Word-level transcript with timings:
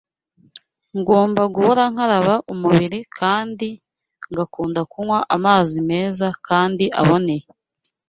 Ngomba 0.99 1.41
guhora 1.53 1.83
nkaraba 1.93 2.35
umubiri, 2.53 2.99
kandi 3.17 3.69
ngakunda 4.31 4.81
kunywa 4.91 5.17
amazi 5.35 5.77
meza 5.89 6.27
kandi 6.47 6.85
aboneye. 7.01 7.45